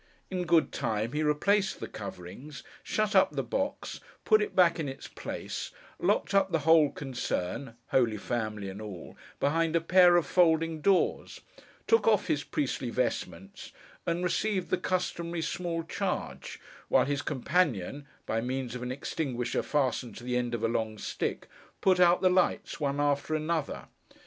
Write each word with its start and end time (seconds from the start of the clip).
In 0.31 0.45
good 0.45 0.71
time, 0.71 1.11
he 1.11 1.21
replaced 1.21 1.79
the 1.79 1.87
coverings, 1.87 2.63
shut 2.81 3.15
up 3.15 3.33
the 3.35 3.43
box, 3.43 3.99
put 4.25 4.41
it 4.41 4.55
back 4.55 4.79
in 4.79 4.89
its 4.89 5.07
place, 5.07 5.69
locked 5.99 6.33
up 6.33 6.51
the 6.51 6.61
whole 6.65 6.89
concern 6.89 7.75
(Holy 7.89 8.17
Family 8.17 8.67
and 8.67 8.81
all) 8.81 9.15
behind 9.39 9.75
a 9.75 9.79
pair 9.79 10.15
of 10.15 10.25
folding 10.25 10.81
doors; 10.81 11.41
took 11.85 12.07
off 12.07 12.25
his 12.25 12.43
priestly 12.43 12.89
vestments; 12.89 13.73
and 14.07 14.23
received 14.23 14.71
the 14.71 14.77
customary 14.79 15.43
'small 15.43 15.83
charge,' 15.83 16.59
while 16.87 17.05
his 17.05 17.21
companion, 17.21 18.07
by 18.25 18.41
means 18.41 18.73
of 18.73 18.81
an 18.81 18.91
extinguisher 18.91 19.61
fastened 19.61 20.15
to 20.17 20.23
the 20.23 20.35
end 20.35 20.55
of 20.55 20.63
a 20.63 20.67
long 20.67 20.97
stick, 20.97 21.47
put 21.79 21.99
out 21.99 22.23
the 22.23 22.27
lights, 22.31 22.79
one 22.79 22.99
after 22.99 23.35
another. 23.35 23.85